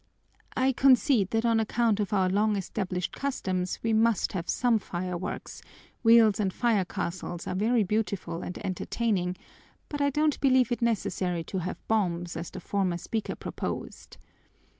[0.57, 5.61] I concede that on account of our long established customs we must have some fireworks;
[6.01, 9.35] wheels and fire castles are very beautiful and entertaining,
[9.89, 14.17] but I don't believe it necessary to have bombs, as the former speaker proposed.